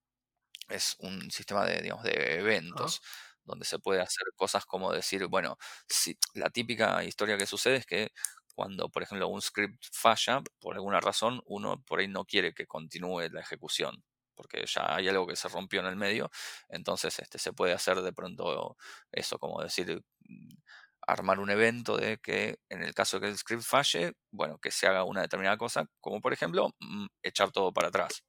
[0.68, 3.02] es un sistema de, digamos, de ah, eventos,
[3.44, 5.56] donde se puede hacer cosas como decir, bueno,
[5.88, 8.12] si, la típica historia que sucede es que
[8.54, 12.66] cuando, por ejemplo, un script falla, por alguna razón, uno por ahí no quiere que
[12.66, 14.02] continúe la ejecución,
[14.36, 16.30] porque ya hay algo que se rompió en el medio,
[16.68, 18.76] entonces este, se puede hacer de pronto
[19.12, 20.54] eso, como decir, mm,
[21.06, 24.70] armar un evento de que en el caso de que el script falle, bueno, que
[24.70, 28.24] se haga una determinada cosa, como por ejemplo, mm, echar todo para atrás.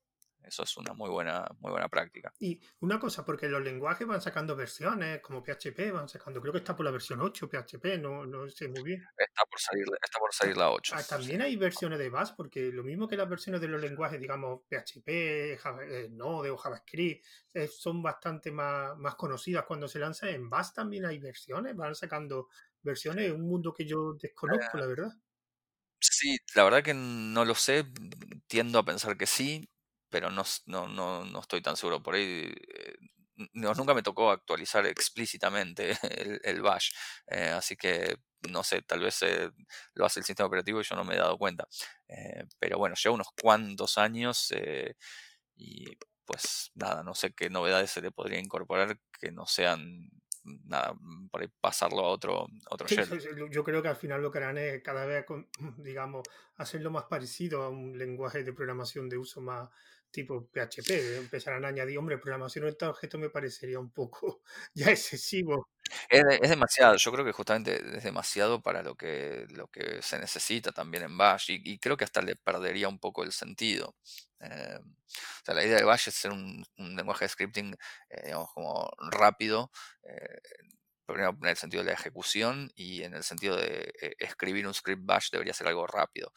[0.48, 2.34] Eso es una muy buena, muy buena práctica.
[2.40, 6.60] Y una cosa, porque los lenguajes van sacando versiones, como PHP, van sacando, creo que
[6.60, 9.06] está por la versión 8 PHP, no, no sé muy bien.
[9.18, 10.94] Está por salir, está por salir la 8.
[10.96, 11.04] Ah.
[11.08, 14.62] También hay versiones de Bash, porque lo mismo que las versiones de los lenguajes, digamos,
[14.70, 20.30] PHP, Java- eh, Node o JavaScript, eh, son bastante más, más conocidas cuando se lanzan.
[20.30, 22.48] En Bash también hay versiones, van sacando
[22.82, 25.12] versiones, un mundo que yo desconozco, la verdad.
[26.00, 27.86] Sí, la verdad que no lo sé,
[28.48, 29.68] tiendo a pensar que sí,
[30.10, 32.02] pero no, no, no, no estoy tan seguro.
[32.02, 32.96] Por ahí eh,
[33.54, 35.92] no, nunca me tocó actualizar explícitamente
[36.22, 36.92] el, el bash,
[37.28, 38.18] eh, así que
[38.50, 39.50] no sé, tal vez eh,
[39.94, 41.68] lo hace el sistema operativo y yo no me he dado cuenta.
[42.08, 44.54] Eh, pero bueno, lleva unos cuantos años
[45.56, 45.86] y
[46.24, 50.10] pues nada, no sé qué novedades se le podría incorporar que no sean
[50.44, 50.94] nada,
[51.32, 52.96] por ahí pasarlo a otro, otro Sí,
[53.52, 57.06] Yo creo que al final lo que harán es cada vez, con- digamos, hacerlo más
[57.06, 59.70] parecido a un lenguaje de programación de uso más
[60.12, 61.18] tipo PHP.
[61.18, 64.42] Empezarán a añadir, hombre, programación orientada a objetos me parecería un poco
[64.74, 65.68] ya excesivo.
[66.10, 70.20] Es, es demasiado, yo creo que justamente es demasiado para lo que, lo que se
[70.20, 73.96] necesita también en Bash y, creo que hasta le perdería un poco el sentido.
[74.40, 77.74] Eh, o sea, la idea de Bash es ser un, un lenguaje de scripting,
[78.10, 79.72] eh, digamos, como rápido,
[80.04, 80.42] eh,
[81.08, 84.74] primero en el sentido de la ejecución y en el sentido de eh, escribir un
[84.74, 86.32] script Bash debería ser algo rápido.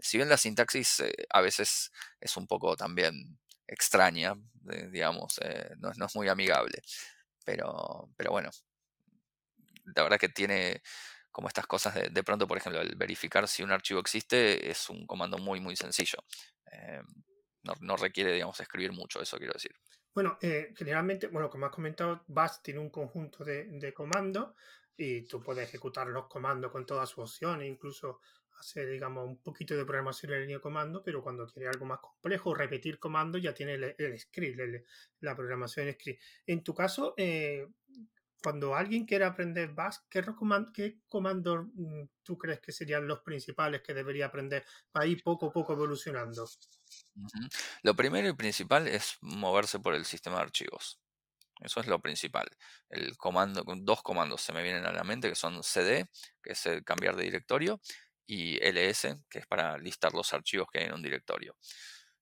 [0.00, 4.34] Si bien la sintaxis eh, a veces es un poco también extraña,
[4.70, 5.40] eh, digamos,
[5.78, 6.82] no, es no es muy amigable,
[7.44, 8.50] pero, pero bueno
[9.94, 10.82] la verdad que tiene
[11.30, 14.88] como estas cosas de, de pronto, por ejemplo, el verificar si un archivo existe es
[14.90, 16.18] un comando muy, muy sencillo.
[17.62, 19.72] No, no requiere, digamos, escribir mucho, eso quiero decir.
[20.16, 24.54] Bueno, eh, generalmente, bueno, como has comentado, Bash tiene un conjunto de, comandos
[24.96, 28.20] y tú puedes ejecutar los comandos con todas sus opciones, incluso
[28.58, 32.00] hacer, digamos, un poquito de programación en línea de comando, pero cuando quieres algo más
[32.00, 34.58] complejo, repetir comandos, ya tiene el, script,
[35.20, 36.22] la programación en script.
[36.46, 37.68] En tu caso, eh,
[38.42, 40.24] cuando alguien quiere aprender Bash, ¿qué,
[40.72, 45.48] qué comandos mm, tú crees que serían los principales que debería aprender para ir poco
[45.48, 46.46] a poco evolucionando?
[47.82, 51.00] Lo primero y principal es moverse por el sistema de archivos.
[51.60, 52.48] Eso es lo principal.
[52.90, 56.06] El comando, dos comandos se me vienen a la mente que son cd,
[56.42, 57.80] que es el cambiar de directorio,
[58.26, 61.56] y ls, que es para listar los archivos que hay en un directorio.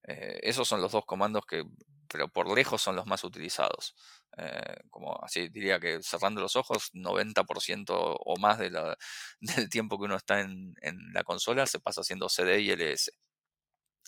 [0.04, 1.64] Eh, esos son los dos comandos que,
[2.08, 3.96] pero por lejos son los más utilizados.
[4.36, 8.58] Eh, como así diría que cerrando los ojos, 90% o más
[9.40, 13.12] del tiempo que uno está en, en la consola se pasa haciendo CD y LS.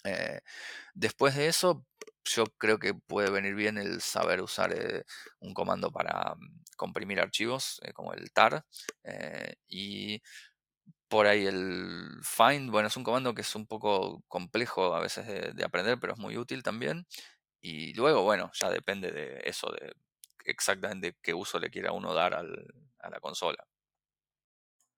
[0.05, 0.41] Eh,
[0.95, 1.87] después de eso,
[2.25, 5.05] yo creo que puede venir bien el saber usar eh,
[5.41, 8.65] un comando para mm, comprimir archivos, eh, como el tar,
[9.69, 10.23] y
[11.09, 15.27] por ahí el find, bueno, es un comando que es un poco complejo a veces
[15.27, 17.07] de, de aprender, pero es muy útil también.
[17.61, 19.95] Y luego, bueno, ya depende de eso, de
[20.47, 22.67] exactamente qué uso le quiera uno dar al-
[23.01, 23.59] a la consola.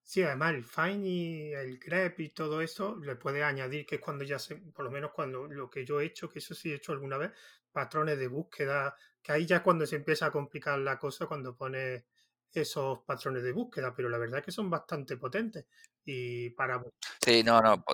[0.09, 4.01] Sí, además el find y el grep y todo eso le puede añadir que es
[4.01, 6.73] cuando ya se, por lo menos cuando lo que yo he hecho, que eso sí
[6.73, 7.33] he hecho alguna vez,
[7.71, 12.07] patrones de búsqueda, que ahí ya cuando se empieza a complicar la cosa cuando pone
[12.51, 15.67] esos patrones de búsqueda, pero la verdad es que son bastante potentes
[16.07, 16.83] y para
[17.23, 17.85] Sí, no, no,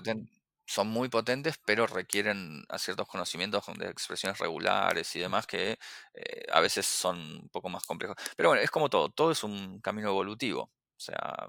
[0.66, 5.80] son muy potentes, pero requieren a ciertos conocimientos de expresiones regulares y demás que
[6.14, 8.16] eh, a veces son un poco más complejos.
[8.36, 10.62] Pero bueno, es como todo, todo es un camino evolutivo.
[10.62, 11.48] O sea,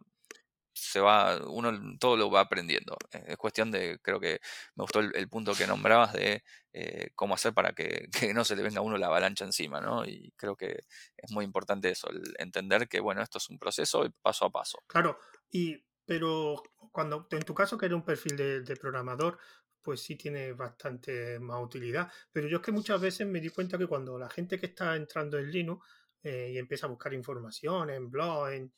[0.76, 2.98] se va, uno todo lo va aprendiendo.
[3.12, 4.40] Eh, Es cuestión de, creo que
[4.76, 8.56] me gustó el, punto que nombrabas de eh, cómo hacer para que, que no se
[8.56, 10.06] le venga a uno la avalancha encima, ¿no?
[10.06, 10.84] Y creo que
[11.18, 14.84] es muy importante eso, el entender que, bueno, esto es un proceso paso a paso.
[14.88, 15.18] Claro,
[15.50, 16.62] y pero
[16.92, 19.40] cuando en tu caso que era un perfil de, programador,
[19.82, 22.12] pues sí tiene bastante más utilidad.
[22.32, 24.96] Pero yo es que muchas veces me di cuenta que cuando la gente que está
[24.96, 25.86] entrando en Linux
[26.24, 28.74] eh, y empieza a buscar información en blog, en,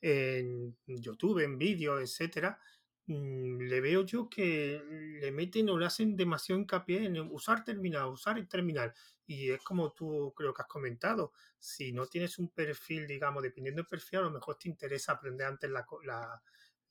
[0.00, 2.58] en YouTube, en vídeos, etcétera,
[3.06, 4.82] mm, le veo yo que
[5.20, 8.92] le meten o le hacen demasiado hincapié en usar terminal, usar el terminal.
[9.26, 13.82] Y es como tú creo que has comentado, si no tienes un perfil, digamos, dependiendo
[13.82, 16.42] del perfil, a lo mejor te interesa aprender antes la, la,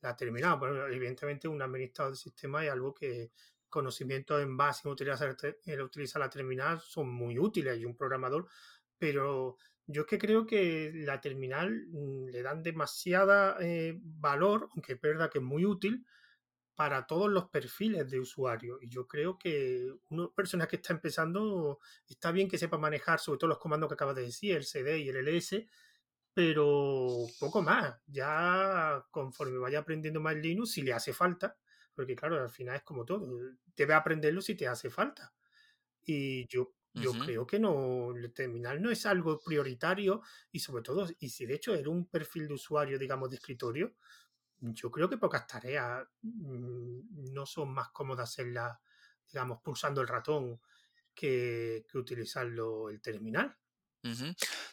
[0.01, 0.57] la terminal.
[0.59, 3.31] Bueno, evidentemente un administrador de sistema es algo que
[3.69, 8.47] conocimientos en base en utilizar, en utilizar la terminal son muy útiles y un programador,
[8.97, 9.57] pero
[9.91, 15.01] yo es que creo que la terminal mm, le dan demasiada eh, valor, aunque es
[15.01, 16.05] verdad que es muy útil,
[16.75, 18.77] para todos los perfiles de usuario.
[18.81, 23.39] Y yo creo que una persona que está empezando está bien que sepa manejar sobre
[23.39, 25.67] todo los comandos que acabas de decir, el CD y el LS,
[26.33, 27.95] pero poco más.
[28.07, 31.57] Ya conforme vaya aprendiendo más Linux, si le hace falta,
[31.95, 33.27] porque claro, al final es como todo,
[33.75, 35.33] debe aprenderlo si te hace falta.
[36.05, 41.07] Y yo yo creo que no, el terminal no es algo prioritario y sobre todo,
[41.19, 43.95] y si de hecho era un perfil de usuario, digamos, de escritorio,
[44.61, 48.77] yo creo que pocas tareas mm, no son más cómodas hacerlas,
[49.31, 50.59] digamos, pulsando el ratón
[51.13, 53.55] que, que utilizarlo el terminal.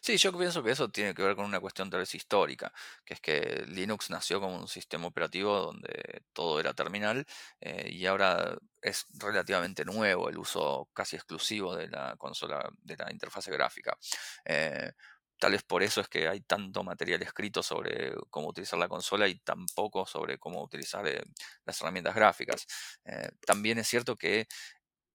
[0.01, 2.71] Sí, yo pienso que eso tiene que ver con una cuestión tal vez histórica,
[3.05, 7.25] que es que Linux nació como un sistema operativo donde todo era terminal
[7.59, 13.11] eh, y ahora es relativamente nuevo el uso casi exclusivo de la consola, de la
[13.11, 13.97] interfase gráfica.
[14.45, 14.91] Eh,
[15.39, 19.27] tal vez por eso es que hay tanto material escrito sobre cómo utilizar la consola
[19.27, 21.21] y tan poco sobre cómo utilizar eh,
[21.65, 22.65] las herramientas gráficas.
[23.45, 24.47] también es cierto que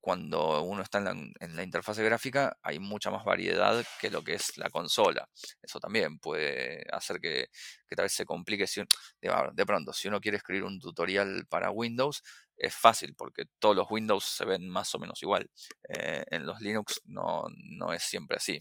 [0.03, 4.59] cuando uno está en la, interfase gráfica hay mucha más variedad que lo que es
[4.59, 5.29] la consola.
[5.63, 7.51] Eso también puede hacer que,
[7.89, 8.67] tal vez se complique.
[8.67, 8.83] Si,
[9.21, 12.21] de, pronto, si uno quiere escribir un tutorial para Windows,
[12.57, 15.49] es fácil porque todos los Windows se ven más o menos igual.
[15.89, 18.59] Eh, en los Linux no, no es siempre así.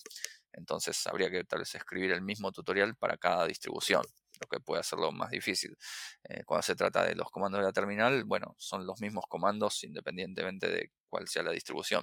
[0.53, 4.03] Entonces habría que tal vez escribir el mismo tutorial para cada distribución
[4.39, 5.77] lo que puede hacerlo más difícil.
[6.23, 9.83] Eh, cuando se trata de los comandos de la terminal, bueno, son los mismos comandos
[9.83, 12.01] independientemente de cuál sea la distribución.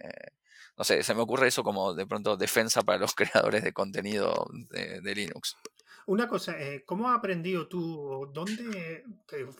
[0.00, 0.30] Eh,
[0.78, 4.46] no sé, se me ocurre eso como de pronto defensa para los creadores de contenido
[4.70, 5.56] de, Linux.
[6.06, 8.30] Una cosa, eh, ¿cómo has aprendido tú?
[8.32, 9.04] ¿Dónde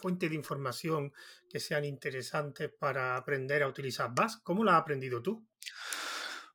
[0.00, 1.12] fuente de información
[1.50, 4.36] que sean interesantes para aprender a utilizar Bash?
[4.42, 5.46] ¿Cómo la has aprendido tú?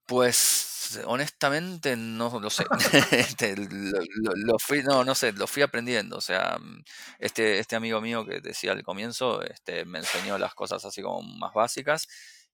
[0.07, 0.72] Pues
[1.05, 2.65] honestamente no lo sé.
[3.11, 6.17] Este, lo, fui, no, no sé, lo fui aprendiendo.
[6.17, 6.83] O sea, mm,
[7.19, 11.21] este, este amigo mío que decía al comienzo, este, me enseñó las cosas así como
[11.21, 12.07] más básicas.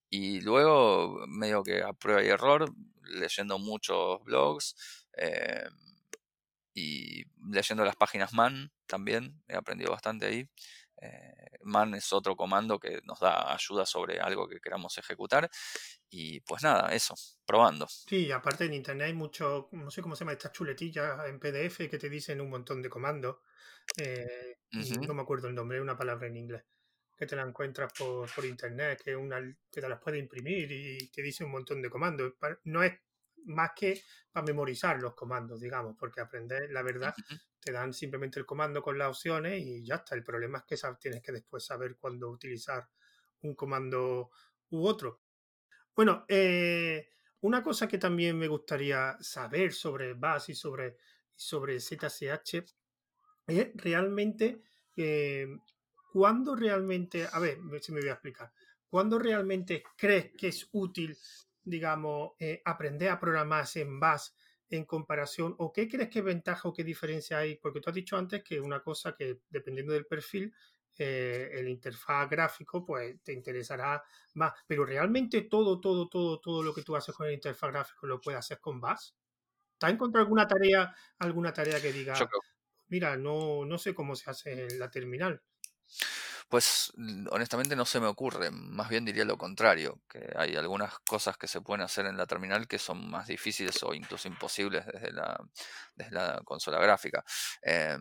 [0.08, 2.72] Y luego, medio que a prueba y error,
[3.04, 4.74] leyendo muchos blogs
[5.16, 5.68] eh,
[6.74, 10.48] y leyendo las páginas MAN también, he aprendido bastante ahí.
[11.00, 15.50] Eh, man es otro comando que nos da ayuda sobre algo que queramos ejecutar.
[16.10, 17.14] Y pues nada, eso,
[17.46, 17.86] probando.
[17.88, 21.88] Sí, aparte en internet hay mucho, no sé cómo se llama, estas chuletillas en PDF
[21.88, 23.38] que te dicen un montón de comandos.
[23.96, 24.58] Eh,
[25.06, 26.64] no me acuerdo el nombre, una palabra en inglés.
[27.16, 31.22] Que te la encuentras por, internet, que, una, que te las puede imprimir y te
[31.22, 32.32] dice un montón de comandos.
[32.64, 32.94] No es
[33.44, 37.14] más que para memorizar los comandos, digamos, porque aprender, la verdad,
[37.60, 40.14] te dan simplemente el comando con las opciones y ya está.
[40.14, 42.88] El problema es que tienes que después saber cuándo utilizar
[43.42, 44.30] un comando
[44.70, 45.20] u otro.
[45.94, 50.96] Bueno, eh, una cosa que también me gustaría saber sobre BAS y sobre,
[51.34, 52.64] sobre ZSH
[53.46, 54.62] es realmente
[54.96, 55.48] eh,
[56.12, 58.52] cuándo realmente, a ver si me voy a explicar,
[58.88, 61.16] cuándo realmente crees que es útil
[61.62, 64.28] digamos, eh, aprender a programar en Bash
[64.70, 65.54] en comparación?
[65.58, 67.56] ¿O qué crees que ventaja o qué diferencia hay?
[67.56, 70.54] Porque tú has dicho antes que una cosa que dependiendo del perfil,
[70.98, 74.02] eh, el interfaz gráfico, pues te interesará
[74.34, 74.52] más.
[74.66, 78.20] Pero realmente todo, todo, todo, todo lo que tú haces con el interfaz gráfico lo
[78.20, 79.10] puedes hacer con Bash.
[79.78, 82.14] ¿Te has encontrado alguna tarea, alguna tarea que diga,
[82.88, 85.42] mira, no, no sé cómo se hace en la terminal?
[86.50, 86.92] Pues
[87.30, 91.46] honestamente no se me ocurre, más bien diría lo contrario, que hay algunas cosas que
[91.46, 96.42] se pueden hacer en la terminal que son más difíciles o incluso imposibles desde la,
[96.44, 97.24] consola gráfica.
[97.62, 98.00] Em,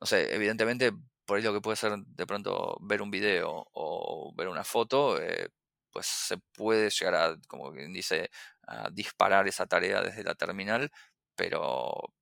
[0.00, 0.90] no sé, evidentemente
[1.24, 5.20] por ahí lo que puede ser de pronto ver un video o ver una foto,
[5.22, 5.48] eh,
[5.92, 8.30] pues se puede llegar a, como quien dice,
[8.66, 10.90] a disparar esa tarea desde la terminal,
[11.36, 12.12] pero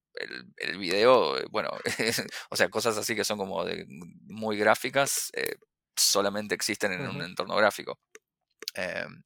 [0.57, 1.71] el, video, eh, bueno,
[2.51, 3.87] o sea, cosas así que son como de,
[4.27, 5.57] muy gráficas, eh,
[5.97, 7.99] solamente existen en un entorno gráfico.
[8.75, 9.23] Em,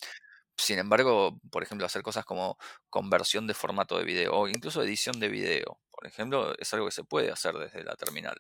[0.57, 2.59] sin embargo, por ejemplo, hacer cosas como
[2.91, 6.93] conversión de formato de video o incluso edición de video, por ejemplo, es algo que
[6.93, 8.37] se puede hacer desde la terminal,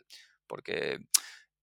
[0.46, 0.98] porque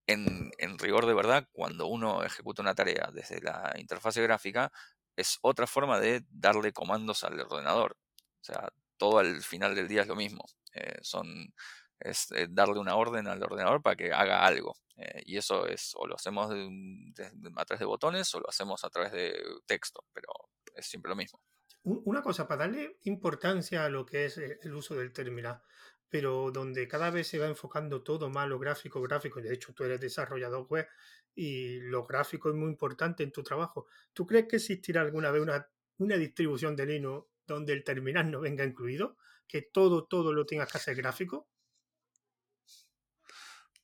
[0.07, 4.71] en, en rigor de verdad, cuando uno ejecuta una tarea desde la interfase gráfica,
[5.15, 7.97] es otra forma de darle comandos al ordenador.
[8.41, 8.69] O sea,
[8.99, 10.45] todo al final del día es lo mismo.
[10.73, 11.51] Eh, son,
[11.99, 14.75] es eh, darle una orden al ordenador para que haga algo.
[14.97, 18.89] Eh, y eso es, o lo hacemos a través de botones o lo hacemos a
[18.89, 19.33] través de
[19.65, 20.27] texto, pero
[20.75, 21.41] es siempre lo mismo.
[21.83, 25.61] Una cosa, para darle importancia a lo que es el uso del terminal,
[26.09, 29.85] pero donde cada vez se va enfocando todo más lo gráfico, gráfico, de hecho tú
[29.85, 30.87] eres desarrollador web
[31.33, 33.87] y lo gráfico es muy importante en tu trabajo.
[34.11, 38.39] ¿Tú crees que existirá alguna vez una, una distribución de Linux donde el terminal no
[38.41, 39.17] venga incluido?
[39.47, 41.47] ¿Que todo, todo lo tengas que hacer gráfico?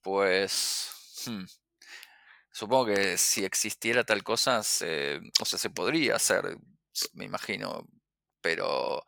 [0.01, 0.91] Pues...
[1.26, 1.45] Hmm,
[2.51, 5.20] supongo que si existiera tal cosa, o sea,
[5.59, 6.57] se podría hacer,
[7.13, 7.88] me imagino,
[8.41, 9.03] pero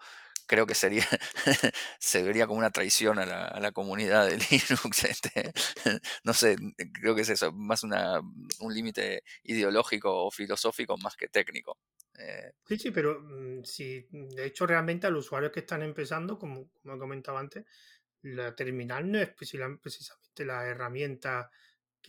[0.48, 1.06] creo que sería
[2.00, 3.26] se vería como una traición a
[3.60, 5.04] la, comunidad de Linux.
[5.04, 5.54] Este,
[6.24, 6.56] no sé,
[6.94, 8.20] creo que es eso, más una,
[8.60, 11.78] un límite ideológico o filosófico más que técnico.
[12.18, 12.54] Eh.
[12.66, 16.72] sí, sí, pero mm, si de hecho realmente a los usuarios que están empezando, como,
[16.84, 17.66] como he antes,
[18.24, 21.52] la terminal no es precisamente la herramienta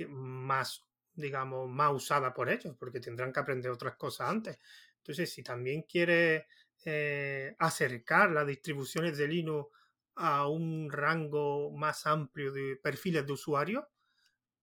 [0.09, 4.59] más, digamos, más usada por ellos, porque tendrán que aprender otras cosas antes.
[4.99, 6.45] Entonces, si también quieres
[6.85, 9.71] eh, acercar las distribuciones de Linux
[10.17, 13.85] a un rango más amplio de perfiles de usuarios,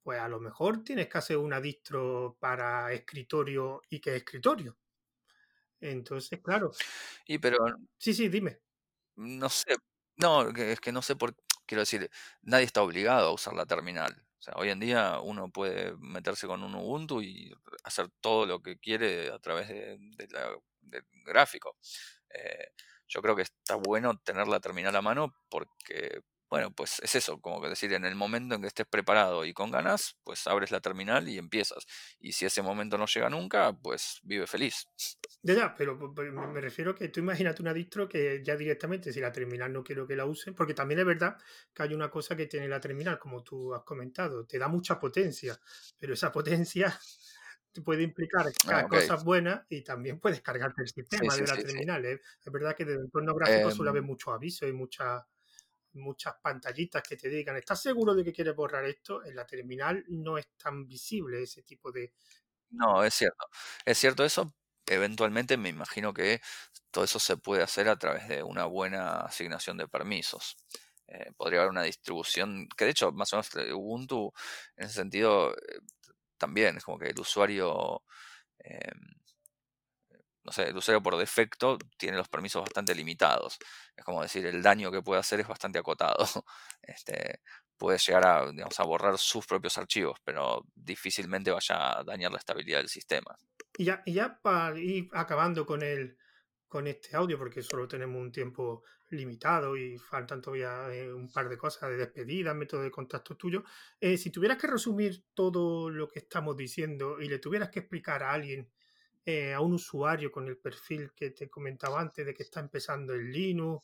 [0.04, 4.78] pues a lo mejor tienes que hacer una distro para escritorio y que escritorio.
[5.92, 6.72] Entonces, claro.
[7.26, 7.58] Y pero.
[7.98, 8.60] Sí, sí, dime.
[9.16, 9.78] No sé.
[10.18, 11.36] No, es que no sé por.
[11.66, 12.10] Quiero decir,
[12.44, 14.14] nadie está obligado a usar la terminal.
[14.38, 17.52] O sea, hoy en día uno puede meterse con un Ubuntu y
[17.84, 19.98] hacer todo lo que quiere a través de,
[20.82, 21.78] del gráfico.
[22.30, 22.68] Eh,
[23.08, 27.40] yo creo que está bueno tener la terminal a mano porque, bueno, pues es eso,
[27.42, 30.72] como que decir, en el momento en que estés preparado y con ganas, pues abres
[30.72, 31.86] la terminal y empiezas.
[32.20, 34.88] Y si ese momento no llega nunca, pues vive feliz.
[35.42, 39.32] Ya, ya, pero me refiero que tú imagínate una distro que ya directamente, si la
[39.32, 41.38] terminal no quiero que la use, porque también es verdad
[41.74, 45.00] que hay una cosa que tiene la terminal, como tú has comentado, te da mucha
[45.00, 45.60] potencia,
[45.98, 46.98] pero esa potencia
[47.84, 52.06] puede implicar ah, cosas buenas y también puedes cargarte el sistema de la terminal.
[52.06, 52.22] ¿eh?
[52.44, 55.24] Es verdad que desde el entorno gráfico suele haber em mucho aviso y muchas
[55.96, 59.24] muchas pantallitas que te digan, ¿estás seguro de que quieres borrar esto?
[59.24, 62.14] En la terminal no es tan visible ese tipo de...
[62.70, 63.48] No, es cierto.
[63.86, 64.54] Es cierto eso.
[64.88, 66.42] Eventualmente me imagino que
[66.92, 70.58] todo eso se puede hacer a través de una buena asignación de permisos.
[71.08, 74.34] Eh, podría haber una distribución, que de hecho, más o menos Ubuntu,
[74.76, 75.80] en ese sentido, eh,
[76.38, 78.04] también es como que el usuario,
[78.60, 79.16] em,
[80.46, 83.58] no sé, el usuario por defecto tiene los permisos bastante limitados.
[83.96, 86.18] Es como decir, el daño que puede hacer es bastante acotado.
[86.88, 87.42] Este,
[87.78, 92.78] puede llegar a, digamos, borrar sus propios archivos, pero difícilmente vaya a dañar la estabilidad
[92.78, 93.36] del sistema.
[93.76, 96.16] Y ya, y ya para ir acabando con el,
[96.68, 101.50] con este audio, porque solo tenemos un tiempo limitado y faltan todavía eh, un par
[101.50, 103.64] de cosas de despedida, método de contacto tuyo.
[104.00, 108.22] Eh, si tuvieras que resumir todo lo que estamos diciendo y le tuvieras que explicar
[108.22, 108.70] a alguien,
[109.26, 113.14] eh, a un usuario con el perfil que te comentaba antes de que está empezando
[113.14, 113.84] el Linux,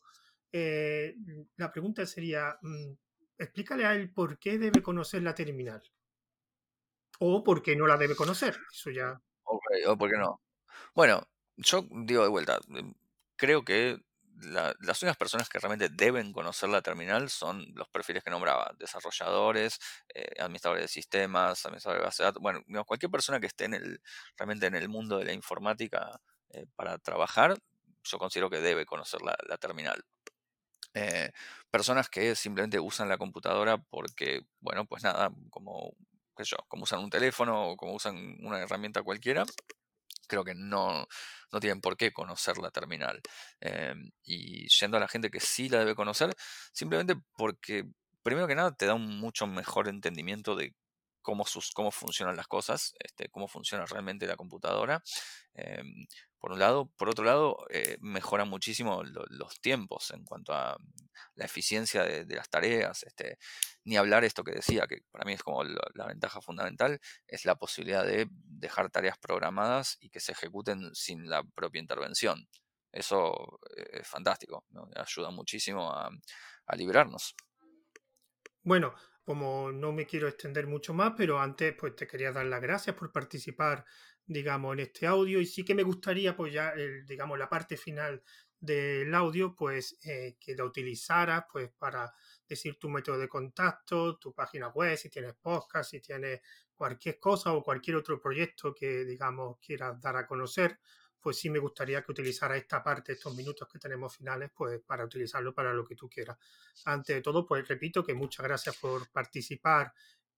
[0.51, 2.91] la pregunta sería, mm,
[3.37, 5.81] explícale a él por qué debe conocer la terminal.
[7.19, 8.57] O por qué no la debe conocer.
[8.71, 9.21] Eso ya.
[9.43, 10.41] O por qué no.
[10.93, 11.27] Bueno,
[11.57, 12.93] yo digo de vuelta, em,
[13.35, 13.99] creo que
[14.41, 19.79] las únicas personas que realmente deben conocer la terminal son los perfiles que nombraba, desarrolladores,
[20.13, 23.75] eh, administradores de sistemas, administradores de base de datos, bueno, cualquier persona que esté en
[23.75, 24.01] el,
[24.37, 26.19] realmente en el mundo de la informática
[26.49, 27.57] eh, para trabajar,
[28.03, 30.03] yo considero que debe conocer la, terminal.
[30.93, 31.31] Eh,
[31.69, 35.93] personas que simplemente usan la computadora porque, bueno, pues nada, como,
[36.35, 39.45] qué yo, como usan un teléfono o como usan una herramienta cualquiera,
[40.27, 41.07] creo que no,
[41.51, 43.21] no tienen por qué conocer la terminal.
[43.59, 46.33] Em, y yendo a la gente que sí la debe conocer,
[46.73, 47.85] simplemente porque,
[48.23, 50.75] primero que nada, te da un mucho mejor entendimiento de
[51.21, 55.03] cómo, sus, cómo funcionan las cosas, este, cómo funciona realmente la computadora.
[55.53, 56.05] Em,
[56.41, 56.91] por un lado.
[56.97, 60.75] Por otro lado, eh, mejora muchísimo los tiempos en cuanto a
[61.35, 63.03] la eficiencia de, las tareas.
[63.03, 63.37] Este,
[63.85, 67.55] ni hablar esto que decía, que para mí es como la, ventaja fundamental, es la
[67.55, 72.47] posibilidad de dejar tareas programadas y que se ejecuten sin la propia intervención.
[72.91, 74.65] Eso eh, es fantástico,
[74.95, 76.09] ayuda muchísimo a,
[76.65, 77.35] a librarnos.
[78.63, 82.61] Bueno, como no me quiero extender mucho más, pero antes pues te quería dar las
[82.61, 83.85] gracias por participar,
[84.25, 86.73] digamos, en este audio y sí que me gustaría pues ya,
[87.05, 88.23] digamos, la parte final
[88.59, 92.13] del audio, pues eh, que la utilizaras pues para,
[92.51, 96.41] decir tu método de contacto, tu página web, si tienes podcast, si tienes
[96.75, 100.79] cualquier cosa o cualquier otro proyecto que, digamos, quieras dar a conocer,
[101.19, 105.05] pues sí me gustaría que utilizara esta parte, estos minutos que tenemos finales, pues para
[105.05, 106.37] utilizarlo para lo que tú quieras.
[106.85, 109.93] Ante de todo, pues repito que muchas gracias por participar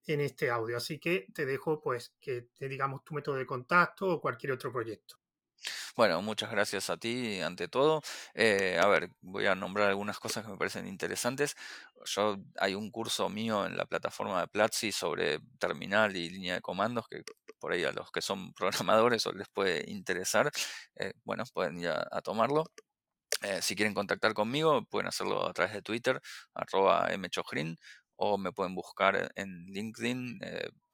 [0.07, 0.77] en este audio.
[0.77, 4.71] Así que te dejo, pues, que te digamos tu método de contacto o cualquier otro
[4.71, 5.17] proyecto.
[5.95, 8.01] Bueno, muchas gracias a ti ante todo.
[8.33, 11.55] Eh, a ver, voy a nombrar algunas cosas que me parecen interesantes.
[12.05, 16.61] Yo hay un curso mío en la plataforma de Platzi sobre terminal y línea de
[16.61, 17.23] comandos que
[17.59, 20.51] por ahí a los que son programadores o les puede interesar,
[20.95, 22.65] eh, bueno, pueden ir a, tomarlo.
[23.41, 26.21] Eh, si quieren contactar conmigo, pueden hacerlo a través de Twitter,
[26.53, 27.77] arroba mchojrin,
[28.15, 30.39] o me pueden buscar en LinkedIn,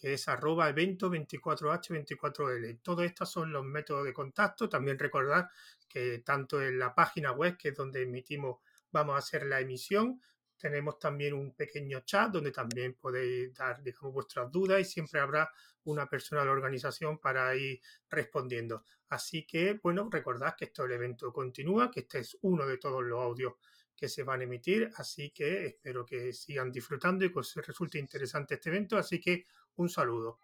[0.00, 2.80] que es arroba evento 24h24l.
[2.82, 4.68] Todos estos son los métodos de contacto.
[4.68, 5.50] También recordar
[5.88, 8.58] que tanto en la página web, que es donde emitimos,
[8.92, 10.20] vamos a hacer la emisión,
[10.58, 15.50] tenemos también un pequeño chat donde también podéis dar, digamos, vuestras dudas y siempre habrá
[15.84, 17.80] una persona de la organización para ir
[18.10, 18.84] respondiendo.
[19.08, 23.02] Así que, bueno, recordad que esto el evento continúa, que este es uno de todos
[23.02, 23.54] los audios
[23.96, 27.98] que se van a emitir, así que espero que sigan disfrutando y que os resulte
[27.98, 29.44] interesante este evento, así que
[29.76, 30.38] un saludo.